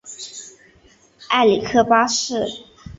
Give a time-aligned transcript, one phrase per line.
[1.27, 2.47] 埃里克八世。